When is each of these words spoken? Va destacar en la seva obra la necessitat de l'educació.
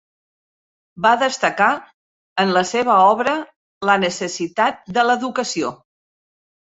Va 1.05 1.09
destacar 1.23 1.67
en 2.43 2.53
la 2.57 2.63
seva 2.69 2.95
obra 3.11 3.35
la 3.91 3.99
necessitat 4.05 4.81
de 4.99 5.05
l'educació. 5.09 5.71